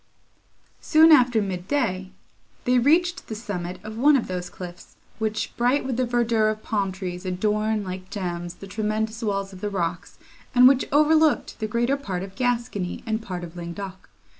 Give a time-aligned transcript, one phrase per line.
[0.79, 2.09] Soon after mid day,
[2.65, 6.63] they reached the summit of one of those cliffs, which, bright with the verdure of
[6.63, 10.17] palm trees, adorn, like gems, the tremendous walls of the rocks,
[10.55, 14.09] and which overlooked the greater part of Gascony, and part of Languedoc.